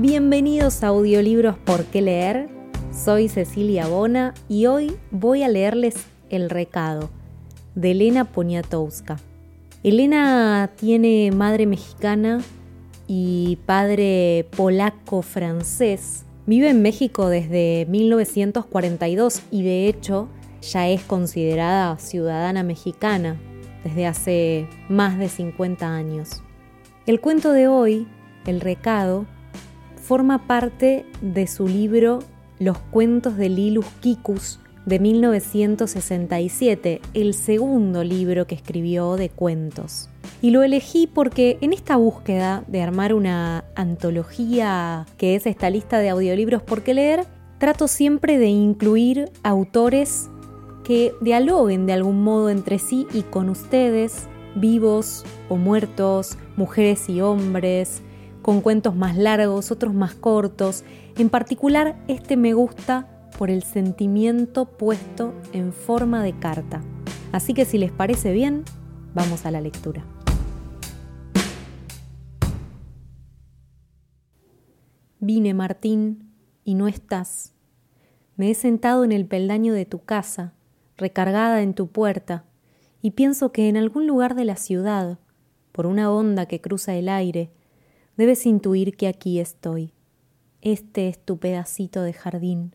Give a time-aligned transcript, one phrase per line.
[0.00, 2.48] Bienvenidos a Audiolibros por qué leer.
[2.92, 5.96] Soy Cecilia Bona y hoy voy a leerles
[6.30, 7.10] El recado
[7.74, 9.16] de Elena Poniatowska.
[9.82, 12.38] Elena tiene madre mexicana
[13.08, 16.24] y padre polaco-francés.
[16.46, 20.28] Vive en México desde 1942 y de hecho
[20.62, 23.36] ya es considerada ciudadana mexicana
[23.82, 26.40] desde hace más de 50 años.
[27.04, 28.06] El cuento de hoy,
[28.46, 29.26] El recado,
[30.08, 32.20] forma parte de su libro
[32.58, 40.08] Los cuentos de Lilus Kikus de 1967, el segundo libro que escribió de cuentos.
[40.40, 45.98] Y lo elegí porque en esta búsqueda de armar una antología que es esta lista
[45.98, 47.26] de audiolibros por qué leer,
[47.58, 50.30] trato siempre de incluir autores
[50.84, 57.20] que dialoguen de algún modo entre sí y con ustedes, vivos o muertos, mujeres y
[57.20, 58.00] hombres,
[58.48, 60.82] con cuentos más largos, otros más cortos.
[61.18, 66.80] En particular, este me gusta por el sentimiento puesto en forma de carta.
[67.30, 68.64] Así que si les parece bien,
[69.12, 70.02] vamos a la lectura.
[75.20, 76.32] Vine, Martín,
[76.64, 77.52] y no estás.
[78.36, 80.54] Me he sentado en el peldaño de tu casa,
[80.96, 82.46] recargada en tu puerta,
[83.02, 85.18] y pienso que en algún lugar de la ciudad,
[85.70, 87.50] por una onda que cruza el aire,
[88.18, 89.94] debes intuir que aquí estoy.
[90.60, 92.74] Este es tu pedacito de jardín.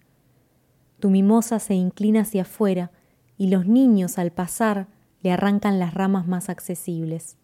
[1.00, 2.90] Tu mimosa se inclina hacia afuera
[3.38, 4.88] y los niños al pasar
[5.22, 7.38] le arrancan las ramas más accesibles.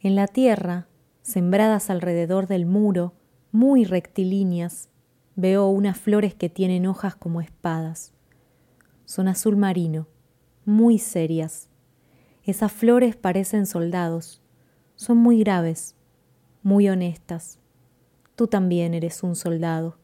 [0.00, 0.88] En la tierra,
[1.22, 3.14] sembradas alrededor del muro,
[3.50, 4.90] muy rectilíneas,
[5.36, 8.12] veo unas flores que tienen hojas como espadas
[9.08, 10.06] son azul marino,
[10.66, 11.70] muy serias.
[12.44, 14.42] Esas flores parecen soldados,
[14.96, 15.96] son muy graves,
[16.62, 17.58] muy honestas.
[18.36, 19.96] Tú también eres un soldado.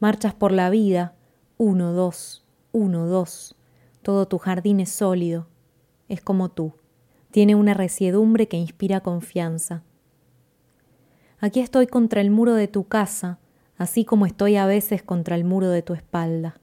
[0.00, 1.14] Marchas por la vida,
[1.58, 3.56] uno, dos, uno, dos.
[4.02, 5.46] Todo tu jardín es sólido,
[6.08, 6.74] es como tú.
[7.30, 9.84] Tiene una resiedumbre que inspira confianza.
[11.38, 13.38] Aquí estoy contra el muro de tu casa,
[13.76, 16.60] así como estoy a veces contra el muro de tu espalda.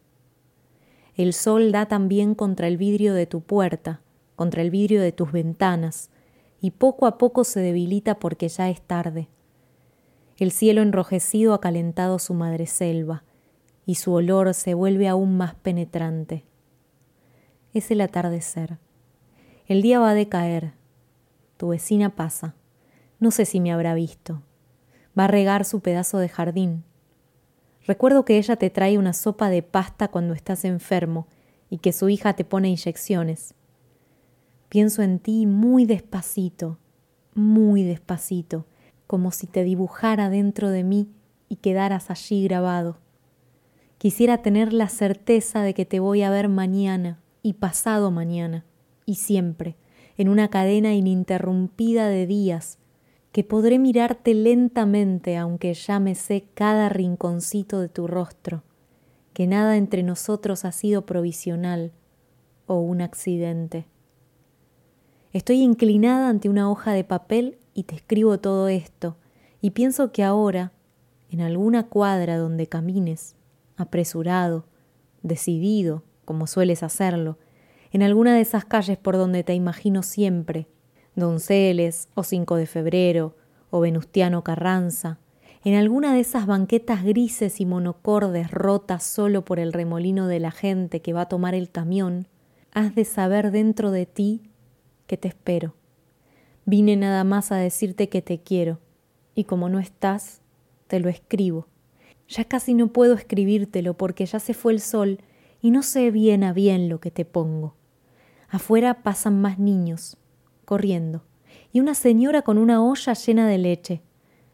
[1.16, 4.02] El sol da también contra el vidrio de tu puerta,
[4.36, 6.12] contra el vidrio de tus ventanas,
[6.62, 9.30] y poco a poco se debilita porque ya es tarde.
[10.38, 13.24] El cielo enrojecido ha calentado su madre selva,
[13.86, 16.46] y su olor se vuelve aún más penetrante.
[17.74, 18.78] Es el atardecer.
[19.66, 20.74] El día va a decaer.
[21.58, 22.56] Tu vecina pasa.
[23.20, 24.44] No sé si me habrá visto.
[25.18, 26.84] Va a regar su pedazo de jardín.
[27.86, 31.28] Recuerdo que ella te trae una sopa de pasta cuando estás enfermo
[31.70, 33.56] y que su hija te pone inyecciones.
[34.70, 36.78] Pienso en ti muy despacito,
[37.34, 38.68] muy despacito,
[39.08, 41.10] como si te dibujara dentro de mí
[41.50, 43.00] y quedaras allí grabado.
[43.98, 48.64] Quisiera tener la certeza de que te voy a ver mañana y pasado mañana,
[49.08, 49.76] y siempre,
[50.18, 52.78] en una cadena ininterrumpida de días
[53.32, 58.64] que podré mirarte lentamente aunque ya me sé cada rinconcito de tu rostro,
[59.34, 61.92] que nada entre nosotros ha sido provisional
[62.68, 63.88] o un accidente.
[65.32, 69.16] Estoy inclinada ante una hoja de papel y te escribo todo esto,
[69.62, 70.72] y pienso que ahora,
[71.30, 73.36] en alguna cuadra donde camines,
[73.78, 74.66] apresurado,
[75.22, 77.38] decidido, como sueles hacerlo,
[77.92, 80.68] en alguna de esas calles por donde te imagino siempre,
[81.16, 83.36] Donceles o 5 de febrero
[83.70, 85.20] o Venustiano Carranza,
[85.64, 90.50] en alguna de esas banquetas grises y monocordes rotas solo por el remolino de la
[90.50, 92.28] gente que va a tomar el camión,
[92.72, 94.49] has de saber dentro de ti
[95.10, 95.74] que te espero.
[96.66, 98.80] Vine nada más a decirte que te quiero,
[99.34, 100.42] y como no estás,
[100.86, 101.68] te lo escribo.
[102.28, 105.20] Ya casi no puedo escribírtelo porque ya se fue el sol
[105.62, 107.74] y no sé bien a bien lo que te pongo.
[108.50, 110.16] Afuera pasan más niños,
[110.64, 111.24] corriendo,
[111.74, 114.04] y una señora con una olla llena de leche.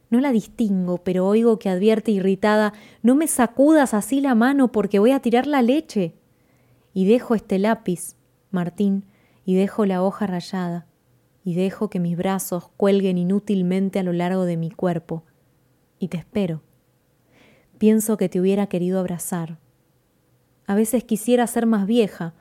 [0.09, 2.71] No la distingo, pero oigo que advierte irritada
[3.01, 6.13] No me sacudas así la mano porque voy a tirar la leche.
[6.93, 8.15] Y dejo este lápiz,
[8.51, 9.03] Martín,
[9.45, 10.87] y dejo la hoja rayada,
[11.43, 15.23] y dejo que mis brazos cuelguen inútilmente a lo largo de mi cuerpo,
[15.99, 16.63] y te espero.
[17.77, 19.59] Pienso que te hubiera querido abrazar.
[20.65, 22.33] A veces quisiera ser más vieja,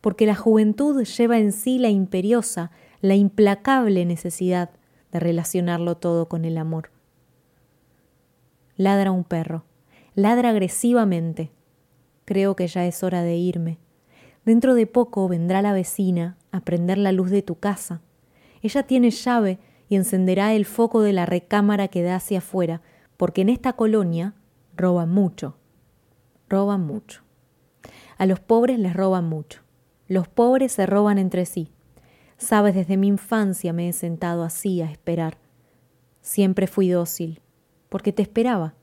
[0.00, 2.70] porque la juventud lleva en sí la imperiosa,
[3.00, 4.70] la implacable necesidad
[5.10, 6.90] de relacionarlo todo con el amor.
[8.76, 9.64] Ladra un perro,
[10.14, 11.50] ladra agresivamente.
[12.24, 13.78] Creo que ya es hora de irme.
[14.44, 18.00] Dentro de poco vendrá la vecina a prender la luz de tu casa.
[18.60, 19.58] Ella tiene llave
[19.88, 22.80] y encenderá el foco de la recámara que da hacia afuera,
[23.16, 24.34] porque en esta colonia
[24.76, 25.56] roban mucho,
[26.48, 27.22] roban mucho.
[28.18, 29.60] A los pobres les roban mucho.
[30.08, 31.70] Los pobres se roban entre sí.
[32.36, 35.38] Sabes, desde mi infancia me he sentado así a esperar.
[36.20, 37.40] Siempre fui dócil,
[37.88, 38.74] porque te esperaba.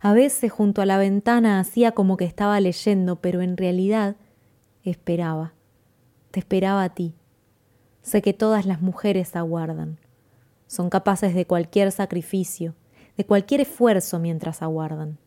[0.00, 4.16] A veces junto a la ventana hacía como que estaba leyendo, pero en realidad
[4.90, 5.52] esperaba.
[6.30, 7.14] Te esperaba a ti.
[8.02, 9.98] Sé que todas las mujeres aguardan.
[10.66, 12.74] Son capaces de cualquier sacrificio,
[13.16, 15.18] de cualquier esfuerzo mientras aguardan.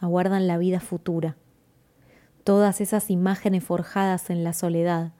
[0.00, 1.36] Aguardan la vida futura.
[2.44, 5.12] Todas esas imágenes forjadas en la soledad,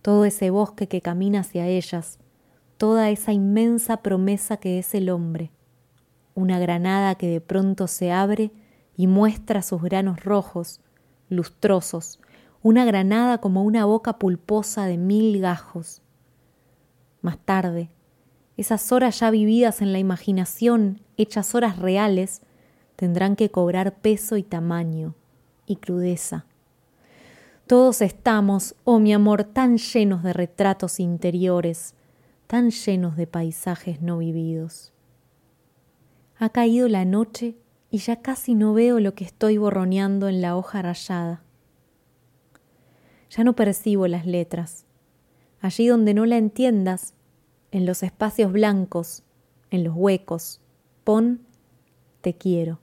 [0.00, 2.18] todo ese bosque que camina hacia ellas,
[2.76, 5.50] toda esa inmensa promesa que es el hombre,
[6.34, 8.50] una granada que de pronto se abre
[8.96, 10.80] y muestra sus granos rojos,
[11.28, 12.20] lustrosos,
[12.64, 16.00] una granada como una boca pulposa de mil gajos.
[17.20, 17.90] Más tarde,
[18.56, 22.40] esas horas ya vividas en la imaginación, hechas horas reales,
[22.96, 25.14] tendrán que cobrar peso y tamaño
[25.66, 26.46] y crudeza.
[27.66, 31.94] Todos estamos, oh mi amor, tan llenos de retratos interiores,
[32.46, 34.94] tan llenos de paisajes no vividos.
[36.38, 37.58] Ha caído la noche
[37.90, 41.43] y ya casi no veo lo que estoy borroneando en la hoja rayada.
[43.36, 44.84] Ya no percibo las letras.
[45.60, 47.14] Allí donde no la entiendas,
[47.70, 49.24] en los espacios blancos,
[49.70, 50.60] en los huecos,
[51.02, 51.40] pon
[52.20, 52.80] te quiero.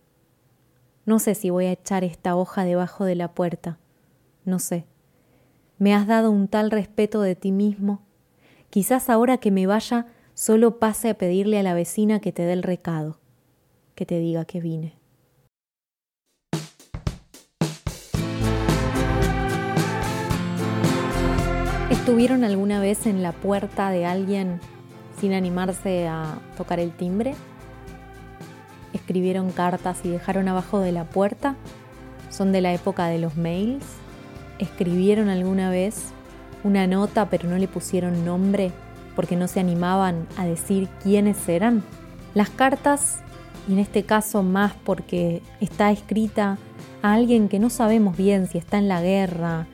[1.06, 3.80] No sé si voy a echar esta hoja debajo de la puerta
[4.46, 4.86] no sé.
[5.78, 8.02] Me has dado un tal respeto de ti mismo.
[8.70, 12.54] Quizás ahora que me vaya solo pase a pedirle a la vecina que te dé
[12.54, 13.20] el recado,
[13.96, 15.01] que te diga que vine.
[22.12, 24.60] ¿Estuvieron alguna vez en la puerta de alguien
[25.22, 27.36] sin animarse a tocar el timbre?
[28.92, 31.56] ¿Escribieron cartas y dejaron abajo de la puerta?
[32.30, 33.86] ¿Son de la época de los mails?
[34.60, 36.08] escribieron alguna vez
[36.66, 38.74] una nota pero no le pusieron nombre
[39.16, 41.82] porque no se animaban a decir quiénes eran?
[42.34, 43.20] Las cartas,
[43.70, 46.58] y en este caso más porque está escrita
[47.04, 49.66] a alguien que no sabemos bien si está en la guerra,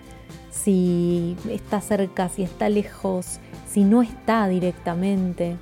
[0.49, 5.57] si está cerca, si está lejos, si no está directamente.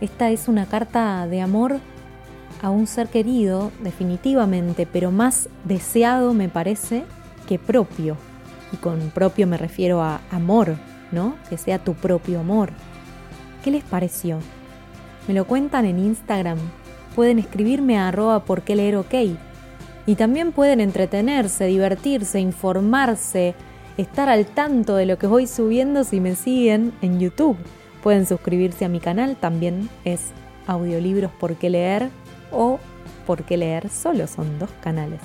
[0.00, 1.78] Esta es una carta de amor
[2.62, 7.04] a un ser querido, definitivamente, pero más deseado me parece
[7.46, 8.16] que propio
[8.72, 10.76] y con propio me refiero a amor,
[11.12, 11.36] ¿no?
[11.48, 12.70] Que sea tu propio amor.
[13.62, 14.38] ¿Qué les pareció?
[15.28, 16.58] Me lo cuentan en Instagram.
[17.14, 19.14] Pueden escribirme a arroba por qué leer ok.
[20.06, 23.54] Y también pueden entretenerse, divertirse, informarse,
[23.96, 27.56] estar al tanto de lo que voy subiendo si me siguen en YouTube.
[28.02, 30.32] Pueden suscribirse a mi canal, también es
[30.66, 32.08] Audiolibros por qué leer
[32.50, 32.78] o
[33.26, 35.20] por qué leer, solo son dos canales.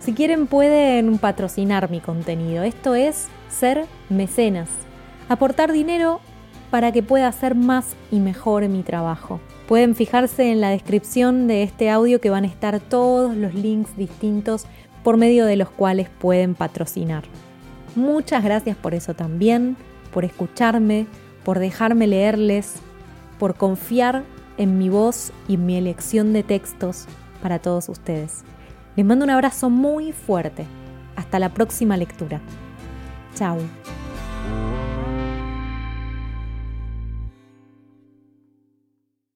[0.00, 2.62] Si quieren pueden patrocinar mi contenido.
[2.62, 4.68] Esto es ser mecenas.
[5.28, 6.20] Aportar dinero
[6.70, 9.40] para que pueda hacer más y mejor mi trabajo.
[9.66, 13.96] Pueden fijarse en la descripción de este audio que van a estar todos los links
[13.96, 14.66] distintos
[15.02, 17.24] por medio de los cuales pueden patrocinar.
[17.94, 19.76] Muchas gracias por eso también,
[20.12, 21.06] por escucharme,
[21.44, 22.76] por dejarme leerles,
[23.38, 24.24] por confiar
[24.56, 27.06] en mi voz y en mi elección de textos
[27.42, 28.44] para todos ustedes.
[28.96, 30.66] Les mando un abrazo muy fuerte.
[31.16, 32.40] Hasta la próxima lectura.
[33.34, 33.58] Chao.